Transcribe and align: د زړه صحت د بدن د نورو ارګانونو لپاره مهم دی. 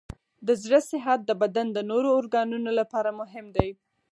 د 0.47 0.49
زړه 0.63 0.79
صحت 0.89 1.19
د 1.25 1.31
بدن 1.41 1.67
د 1.73 1.79
نورو 1.89 2.09
ارګانونو 2.19 2.69
لپاره 2.79 3.09
مهم 3.21 3.45
دی. 3.55 3.69